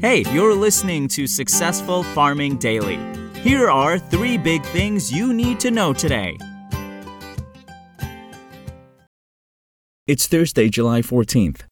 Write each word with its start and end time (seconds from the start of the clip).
Hey, 0.00 0.24
you're 0.30 0.54
listening 0.54 1.08
to 1.08 1.26
Successful 1.26 2.02
Farming 2.02 2.58
Daily. 2.58 2.98
Here 3.40 3.70
are 3.70 3.98
three 3.98 4.36
big 4.36 4.62
things 4.66 5.10
you 5.10 5.32
need 5.32 5.58
to 5.60 5.70
know 5.70 5.94
today. 5.94 6.36
It's 10.06 10.26
Thursday, 10.26 10.68
July 10.68 11.00
14th. 11.00 11.62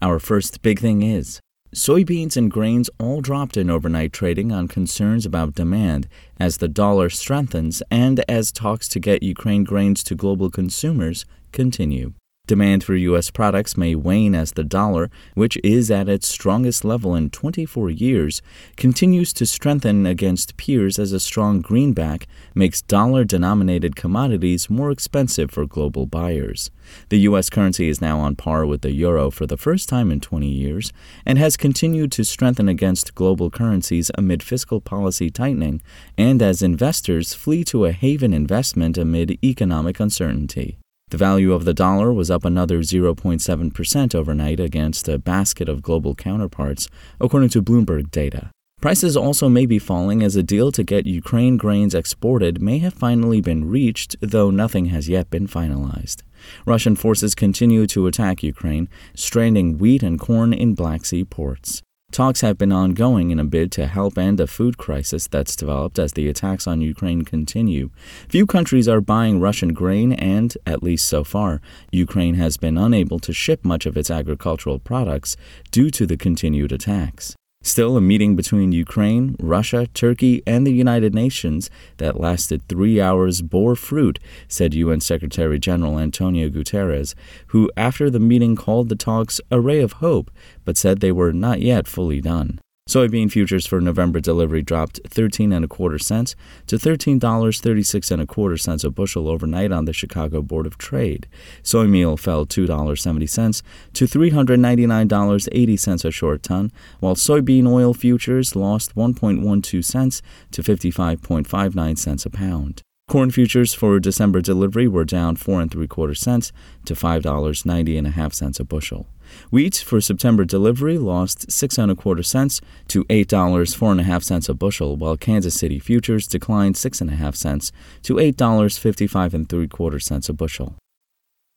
Our 0.00 0.20
first 0.20 0.62
big 0.62 0.78
thing 0.78 1.02
is 1.02 1.40
soybeans 1.74 2.36
and 2.36 2.48
grains 2.48 2.90
all 3.00 3.20
dropped 3.20 3.56
in 3.56 3.68
overnight 3.68 4.12
trading 4.12 4.52
on 4.52 4.68
concerns 4.68 5.26
about 5.26 5.56
demand 5.56 6.06
as 6.38 6.58
the 6.58 6.68
dollar 6.68 7.10
strengthens 7.10 7.82
and 7.90 8.24
as 8.28 8.52
talks 8.52 8.88
to 8.90 9.00
get 9.00 9.24
Ukraine 9.24 9.64
grains 9.64 10.04
to 10.04 10.14
global 10.14 10.48
consumers 10.48 11.24
continue. 11.50 12.12
Demand 12.46 12.84
for 12.84 12.94
U.S. 12.94 13.30
products 13.30 13.74
may 13.74 13.94
wane 13.94 14.34
as 14.34 14.52
the 14.52 14.64
dollar, 14.64 15.10
which 15.32 15.56
is 15.64 15.90
at 15.90 16.10
its 16.10 16.28
strongest 16.28 16.84
level 16.84 17.14
in 17.14 17.30
24 17.30 17.88
years, 17.88 18.42
continues 18.76 19.32
to 19.32 19.46
strengthen 19.46 20.04
against 20.04 20.58
peers 20.58 20.98
as 20.98 21.12
a 21.12 21.20
strong 21.20 21.62
greenback 21.62 22.26
makes 22.54 22.82
dollar 22.82 23.24
denominated 23.24 23.96
commodities 23.96 24.68
more 24.68 24.90
expensive 24.90 25.50
for 25.50 25.64
global 25.64 26.04
buyers. 26.04 26.70
The 27.08 27.20
U.S. 27.20 27.48
currency 27.48 27.88
is 27.88 28.02
now 28.02 28.20
on 28.20 28.36
par 28.36 28.66
with 28.66 28.82
the 28.82 28.92
euro 28.92 29.30
for 29.30 29.46
the 29.46 29.56
first 29.56 29.88
time 29.88 30.10
in 30.10 30.20
20 30.20 30.46
years 30.46 30.92
and 31.24 31.38
has 31.38 31.56
continued 31.56 32.12
to 32.12 32.24
strengthen 32.24 32.68
against 32.68 33.14
global 33.14 33.50
currencies 33.50 34.10
amid 34.18 34.42
fiscal 34.42 34.82
policy 34.82 35.30
tightening 35.30 35.80
and 36.18 36.42
as 36.42 36.60
investors 36.60 37.32
flee 37.32 37.64
to 37.64 37.86
a 37.86 37.92
haven 37.92 38.34
investment 38.34 38.98
amid 38.98 39.42
economic 39.42 39.98
uncertainty. 39.98 40.76
The 41.14 41.18
value 41.18 41.52
of 41.52 41.64
the 41.64 41.74
dollar 41.74 42.12
was 42.12 42.28
up 42.28 42.44
another 42.44 42.80
0.7% 42.80 44.14
overnight 44.16 44.58
against 44.58 45.06
a 45.06 45.16
basket 45.16 45.68
of 45.68 45.80
global 45.80 46.16
counterparts, 46.16 46.88
according 47.20 47.50
to 47.50 47.62
Bloomberg 47.62 48.10
data. 48.10 48.50
Prices 48.80 49.16
also 49.16 49.48
may 49.48 49.64
be 49.64 49.78
falling 49.78 50.24
as 50.24 50.34
a 50.34 50.42
deal 50.42 50.72
to 50.72 50.82
get 50.82 51.06
Ukraine 51.06 51.56
grains 51.56 51.94
exported 51.94 52.60
may 52.60 52.80
have 52.80 52.94
finally 52.94 53.40
been 53.40 53.70
reached, 53.70 54.16
though 54.20 54.50
nothing 54.50 54.86
has 54.86 55.08
yet 55.08 55.30
been 55.30 55.46
finalized. 55.46 56.24
Russian 56.66 56.96
forces 56.96 57.36
continue 57.36 57.86
to 57.86 58.08
attack 58.08 58.42
Ukraine, 58.42 58.88
stranding 59.14 59.78
wheat 59.78 60.02
and 60.02 60.18
corn 60.18 60.52
in 60.52 60.74
Black 60.74 61.04
Sea 61.04 61.24
ports. 61.24 61.83
Talks 62.14 62.42
have 62.42 62.56
been 62.56 62.70
ongoing 62.70 63.32
in 63.32 63.40
a 63.40 63.44
bid 63.44 63.72
to 63.72 63.88
help 63.88 64.16
end 64.16 64.38
a 64.38 64.46
food 64.46 64.78
crisis 64.78 65.26
that's 65.26 65.56
developed 65.56 65.98
as 65.98 66.12
the 66.12 66.28
attacks 66.28 66.64
on 66.64 66.80
Ukraine 66.80 67.22
continue. 67.22 67.90
Few 68.28 68.46
countries 68.46 68.86
are 68.86 69.00
buying 69.00 69.40
Russian 69.40 69.72
grain, 69.72 70.12
and, 70.12 70.56
at 70.64 70.80
least 70.80 71.08
so 71.08 71.24
far, 71.24 71.60
Ukraine 71.90 72.36
has 72.36 72.56
been 72.56 72.78
unable 72.78 73.18
to 73.18 73.32
ship 73.32 73.64
much 73.64 73.84
of 73.84 73.96
its 73.96 74.12
agricultural 74.12 74.78
products 74.78 75.36
due 75.72 75.90
to 75.90 76.06
the 76.06 76.16
continued 76.16 76.70
attacks. 76.70 77.34
Still, 77.66 77.96
a 77.96 78.00
meeting 78.02 78.36
between 78.36 78.72
Ukraine, 78.72 79.36
Russia, 79.40 79.86
Turkey, 79.94 80.42
and 80.46 80.66
the 80.66 80.72
United 80.72 81.14
Nations 81.14 81.70
that 81.96 82.20
lasted 82.20 82.60
three 82.68 83.00
hours 83.00 83.40
bore 83.40 83.74
fruit, 83.74 84.18
said 84.48 84.74
UN 84.74 85.00
Secretary 85.00 85.58
General 85.58 85.98
Antonio 85.98 86.50
Guterres, 86.50 87.14
who, 87.48 87.70
after 87.74 88.10
the 88.10 88.20
meeting, 88.20 88.54
called 88.54 88.90
the 88.90 88.94
talks 88.94 89.40
a 89.50 89.60
ray 89.60 89.80
of 89.80 89.92
hope, 89.94 90.30
but 90.66 90.76
said 90.76 91.00
they 91.00 91.10
were 91.10 91.32
not 91.32 91.62
yet 91.62 91.88
fully 91.88 92.20
done. 92.20 92.60
Soybean 92.86 93.32
futures 93.32 93.66
for 93.66 93.80
November 93.80 94.20
delivery 94.20 94.60
dropped 94.60 95.00
13 95.08 95.54
and 95.54 95.64
a 95.64 95.68
quarter 95.68 95.98
cents 95.98 96.36
to 96.66 96.76
$13.36 96.76 98.10
and 98.10 98.20
a 98.20 98.26
quarter 98.26 98.58
cents 98.58 98.84
a 98.84 98.90
bushel 98.90 99.26
overnight 99.26 99.72
on 99.72 99.86
the 99.86 99.94
Chicago 99.94 100.42
Board 100.42 100.66
of 100.66 100.76
Trade. 100.76 101.26
Soy 101.62 101.86
meal 101.86 102.18
fell 102.18 102.44
$2.70 102.44 103.62
to 103.94 104.04
$399.80 104.04 106.04
a 106.04 106.10
short 106.10 106.42
ton, 106.42 106.70
while 107.00 107.16
soybean 107.16 107.66
oil 107.66 107.94
futures 107.94 108.54
lost 108.54 108.94
1.12 108.94 109.82
cents 109.82 110.20
to 110.50 110.62
55.59 110.62 111.98
cents 111.98 112.26
a 112.26 112.30
pound. 112.30 112.82
Corn 113.06 113.30
futures 113.30 113.74
for 113.74 114.00
December 114.00 114.40
delivery 114.40 114.88
were 114.88 115.04
down 115.04 115.36
four 115.36 115.60
and 115.60 115.70
three 115.70 115.86
quarter 115.86 116.14
cents 116.14 116.52
to 116.86 116.96
five 116.96 117.22
dollars 117.22 117.66
ninety 117.66 117.98
and 117.98 118.06
a 118.06 118.10
half 118.10 118.32
cents 118.32 118.58
a 118.58 118.64
bushel. 118.64 119.06
Wheat 119.50 119.76
for 119.76 120.00
September 120.00 120.44
delivery 120.44 120.96
lost 120.98 121.50
six 121.52 121.78
and 121.78 121.90
a 121.90 121.94
quarter 121.94 122.22
cents 122.22 122.60
to 122.88 123.04
eight 123.10 123.28
dollars 123.28 123.74
four 123.74 123.92
and 123.92 124.00
a 124.00 124.04
half 124.04 124.22
cents 124.22 124.48
a 124.48 124.54
bushel, 124.54 124.96
while 124.96 125.16
Kansas 125.18 125.54
City 125.54 125.78
futures 125.78 126.26
declined 126.26 126.76
six 126.76 127.00
and 127.00 127.10
a 127.10 127.14
half 127.14 127.36
cents 127.36 127.72
to 128.02 128.18
eight 128.18 128.36
dollars 128.36 128.78
fifty 128.78 129.06
five 129.06 129.34
and 129.34 129.48
three 129.48 129.68
quarter 129.68 130.00
cents 130.00 130.28
a 130.28 130.32
bushel. 130.32 130.74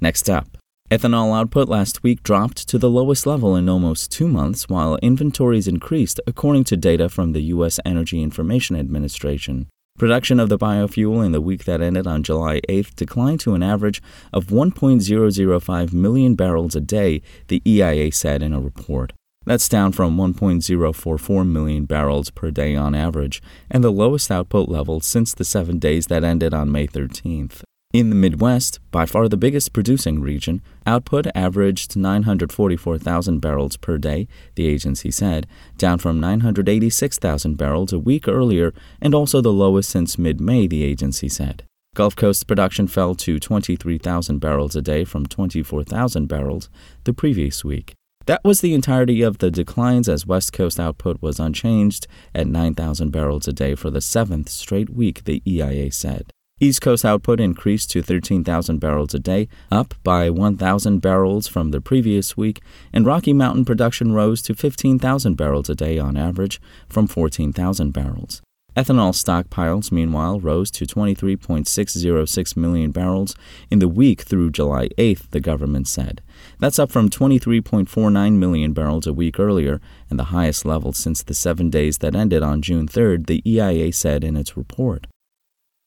Next 0.00 0.28
up. 0.28 0.58
Ethanol 0.90 1.36
output 1.36 1.68
last 1.68 2.02
week 2.02 2.22
dropped 2.22 2.68
to 2.68 2.76
the 2.76 2.90
lowest 2.90 3.24
level 3.24 3.56
in 3.56 3.68
almost 3.68 4.12
two 4.12 4.28
months, 4.28 4.68
while 4.68 4.96
inventories 4.96 5.66
increased, 5.66 6.20
according 6.26 6.64
to 6.64 6.76
data 6.76 7.08
from 7.08 7.32
the 7.32 7.42
U.S. 7.54 7.80
Energy 7.84 8.22
Information 8.22 8.76
Administration. 8.76 9.68
Production 9.96 10.38
of 10.38 10.50
the 10.50 10.58
biofuel 10.58 11.24
in 11.24 11.32
the 11.32 11.40
week 11.40 11.64
that 11.64 11.80
ended 11.80 12.06
on 12.06 12.22
July 12.22 12.60
8th 12.68 12.94
declined 12.96 13.40
to 13.40 13.54
an 13.54 13.62
average 13.62 14.02
of 14.30 14.48
1.005 14.48 15.92
million 15.94 16.34
barrels 16.34 16.76
a 16.76 16.82
day, 16.82 17.22
the 17.48 17.62
EIA 17.66 18.12
said 18.12 18.42
in 18.42 18.52
a 18.52 18.60
report. 18.60 19.14
That's 19.46 19.70
down 19.70 19.92
from 19.92 20.18
1.044 20.18 21.48
million 21.48 21.86
barrels 21.86 22.28
per 22.28 22.50
day 22.50 22.76
on 22.76 22.94
average, 22.94 23.40
and 23.70 23.82
the 23.82 23.90
lowest 23.90 24.30
output 24.30 24.68
level 24.68 25.00
since 25.00 25.32
the 25.32 25.46
seven 25.46 25.78
days 25.78 26.08
that 26.08 26.24
ended 26.24 26.52
on 26.52 26.70
May 26.70 26.86
13th. 26.86 27.62
In 27.96 28.10
the 28.10 28.14
Midwest, 28.14 28.78
by 28.90 29.06
far 29.06 29.26
the 29.26 29.38
biggest 29.38 29.72
producing 29.72 30.20
region, 30.20 30.60
output 30.84 31.28
averaged 31.34 31.96
944,000 31.96 33.38
barrels 33.40 33.78
per 33.78 33.96
day, 33.96 34.28
the 34.54 34.66
agency 34.66 35.10
said, 35.10 35.46
down 35.78 35.96
from 35.96 36.20
986,000 36.20 37.56
barrels 37.56 37.94
a 37.94 37.98
week 37.98 38.28
earlier 38.28 38.74
and 39.00 39.14
also 39.14 39.40
the 39.40 39.50
lowest 39.50 39.88
since 39.88 40.18
mid 40.18 40.42
May, 40.42 40.66
the 40.66 40.84
agency 40.84 41.30
said. 41.30 41.64
Gulf 41.94 42.14
Coast 42.14 42.46
production 42.46 42.86
fell 42.86 43.14
to 43.14 43.40
23,000 43.40 44.40
barrels 44.40 44.76
a 44.76 44.82
day 44.82 45.06
from 45.06 45.24
24,000 45.24 46.26
barrels 46.26 46.68
the 47.04 47.14
previous 47.14 47.64
week. 47.64 47.94
That 48.26 48.44
was 48.44 48.60
the 48.60 48.74
entirety 48.74 49.22
of 49.22 49.38
the 49.38 49.50
declines 49.50 50.06
as 50.06 50.26
West 50.26 50.52
Coast 50.52 50.78
output 50.78 51.22
was 51.22 51.40
unchanged 51.40 52.06
at 52.34 52.46
9,000 52.46 53.08
barrels 53.08 53.48
a 53.48 53.54
day 53.54 53.74
for 53.74 53.88
the 53.88 54.02
seventh 54.02 54.50
straight 54.50 54.90
week, 54.90 55.24
the 55.24 55.40
EIA 55.46 55.90
said. 55.90 56.30
East 56.58 56.80
Coast 56.80 57.04
output 57.04 57.38
increased 57.38 57.90
to 57.90 58.00
13,000 58.00 58.78
barrels 58.78 59.12
a 59.12 59.18
day, 59.18 59.46
up 59.70 59.92
by 60.02 60.30
1,000 60.30 61.00
barrels 61.00 61.46
from 61.46 61.70
the 61.70 61.82
previous 61.82 62.34
week, 62.34 62.62
and 62.94 63.04
Rocky 63.04 63.34
Mountain 63.34 63.66
production 63.66 64.12
rose 64.12 64.40
to 64.40 64.54
15,000 64.54 65.34
barrels 65.34 65.68
a 65.68 65.74
day 65.74 65.98
on 65.98 66.16
average 66.16 66.58
from 66.88 67.06
14,000 67.06 67.90
barrels. 67.90 68.40
Ethanol 68.74 69.12
stockpiles, 69.12 69.92
meanwhile, 69.92 70.40
rose 70.40 70.70
to 70.70 70.86
23.606 70.86 72.56
million 72.56 72.90
barrels 72.90 73.34
in 73.70 73.78
the 73.78 73.88
week 73.88 74.22
through 74.22 74.50
July 74.50 74.88
8th, 74.96 75.30
the 75.32 75.40
government 75.40 75.86
said. 75.86 76.22
That's 76.58 76.78
up 76.78 76.90
from 76.90 77.10
23.49 77.10 78.32
million 78.38 78.72
barrels 78.72 79.06
a 79.06 79.12
week 79.12 79.38
earlier 79.38 79.82
and 80.08 80.18
the 80.18 80.32
highest 80.32 80.64
level 80.64 80.94
since 80.94 81.22
the 81.22 81.34
seven 81.34 81.68
days 81.68 81.98
that 81.98 82.16
ended 82.16 82.42
on 82.42 82.62
June 82.62 82.88
3rd, 82.88 83.26
the 83.26 83.42
EIA 83.46 83.92
said 83.92 84.24
in 84.24 84.38
its 84.38 84.56
report. 84.56 85.06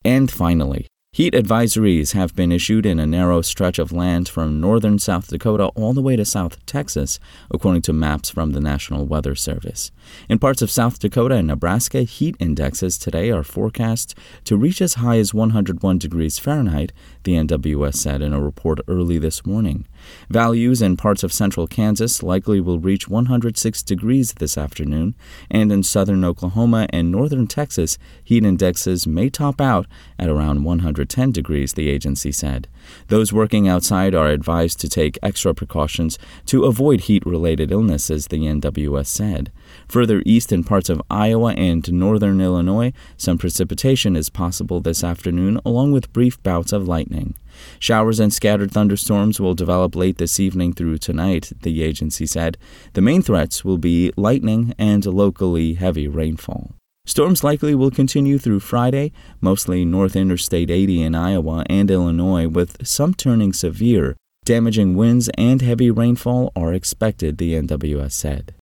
And 0.05 0.31
finally, 0.31 0.87
heat 1.19 1.33
advisories 1.33 2.13
have 2.13 2.33
been 2.33 2.49
issued 2.49 2.85
in 2.85 2.97
a 2.97 3.05
narrow 3.05 3.41
stretch 3.41 3.77
of 3.77 3.91
land 3.91 4.29
from 4.29 4.61
northern 4.61 4.97
South 4.97 5.27
Dakota 5.27 5.65
all 5.75 5.91
the 5.91 6.01
way 6.01 6.15
to 6.15 6.23
South 6.23 6.65
Texas, 6.65 7.19
according 7.51 7.81
to 7.81 7.91
maps 7.91 8.29
from 8.29 8.51
the 8.51 8.61
National 8.61 9.05
Weather 9.05 9.35
Service. 9.35 9.91
In 10.29 10.39
parts 10.39 10.61
of 10.61 10.71
South 10.71 10.97
Dakota 10.97 11.35
and 11.35 11.47
Nebraska, 11.47 12.03
heat 12.03 12.37
indexes 12.39 12.97
today 12.97 13.31
are 13.31 13.43
forecast 13.43 14.15
to 14.45 14.55
reach 14.55 14.81
as 14.81 14.93
high 14.93 15.17
as 15.17 15.33
101 15.33 15.97
degrees 15.97 16.39
Fahrenheit, 16.39 16.93
the 17.23 17.33
NWS 17.33 17.95
said 17.95 18.21
in 18.21 18.31
a 18.31 18.41
report 18.41 18.79
early 18.87 19.17
this 19.17 19.45
morning. 19.45 19.85
Values 20.29 20.81
in 20.81 20.95
parts 20.95 21.23
of 21.23 21.33
central 21.33 21.67
Kansas 21.67 22.23
likely 22.23 22.61
will 22.61 22.79
reach 22.79 23.09
106 23.09 23.83
degrees 23.83 24.35
this 24.35 24.57
afternoon, 24.57 25.15
and 25.51 25.69
in 25.69 25.83
southern 25.83 26.23
Oklahoma 26.23 26.87
and 26.91 27.11
northern 27.11 27.45
Texas, 27.45 27.97
heat 28.23 28.45
indexes 28.45 29.05
may 29.05 29.29
top 29.29 29.59
out 29.59 29.85
at 30.17 30.29
around 30.29 30.63
110 30.99 31.31
degrees, 31.31 31.73
the 31.73 31.89
agency 31.89 32.31
said. 32.31 32.67
Those 33.07 33.31
working 33.31 33.67
outside 33.67 34.13
are 34.13 34.27
advised 34.27 34.79
to 34.81 34.89
take 34.89 35.17
extra 35.23 35.53
precautions 35.53 36.19
to 36.47 36.65
avoid 36.65 37.01
heat 37.01 37.25
related 37.25 37.71
illnesses, 37.71 38.27
the 38.27 38.39
NWS 38.39 39.07
said. 39.07 39.51
Further 39.87 40.21
east 40.25 40.51
in 40.51 40.63
parts 40.63 40.89
of 40.89 41.01
Iowa 41.09 41.53
and 41.53 41.91
northern 41.91 42.41
Illinois, 42.41 42.93
some 43.17 43.37
precipitation 43.37 44.15
is 44.15 44.29
possible 44.29 44.79
this 44.79 45.03
afternoon, 45.03 45.59
along 45.65 45.91
with 45.91 46.13
brief 46.13 46.41
bouts 46.43 46.73
of 46.73 46.87
lightning. 46.87 47.35
Showers 47.79 48.19
and 48.19 48.33
scattered 48.33 48.71
thunderstorms 48.71 49.39
will 49.39 49.53
develop 49.53 49.95
late 49.95 50.17
this 50.17 50.39
evening 50.39 50.73
through 50.73 50.97
tonight, 50.97 51.51
the 51.61 51.83
agency 51.83 52.25
said. 52.25 52.57
The 52.93 53.01
main 53.01 53.21
threats 53.21 53.65
will 53.65 53.77
be 53.77 54.11
lightning 54.15 54.73
and 54.77 55.05
locally 55.05 55.73
heavy 55.75 56.07
rainfall. 56.07 56.78
Storms 57.09 57.43
likely 57.43 57.73
will 57.73 57.89
continue 57.89 58.37
through 58.37 58.59
Friday, 58.59 59.11
mostly 59.41 59.83
North 59.83 60.15
Interstate 60.15 60.69
80 60.69 61.01
in 61.01 61.15
Iowa 61.15 61.65
and 61.67 61.89
Illinois, 61.89 62.47
with 62.47 62.85
some 62.85 63.15
turning 63.15 63.51
severe. 63.51 64.15
Damaging 64.45 64.95
winds 64.95 65.27
and 65.35 65.59
heavy 65.59 65.89
rainfall 65.89 66.51
are 66.55 66.71
expected, 66.71 67.39
the 67.39 67.53
NWS 67.55 68.11
said. 68.11 68.53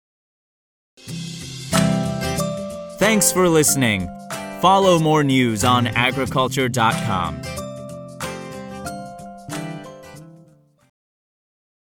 Thanks 2.98 3.34
for 3.34 3.50
listening. 3.50 4.08
Follow 4.62 4.98
more 4.98 5.26
news 5.26 5.66
on 5.66 5.88
agriculture.com. 5.88 7.42